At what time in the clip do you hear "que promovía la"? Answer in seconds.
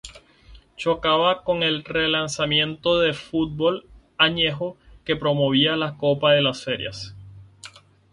5.05-5.95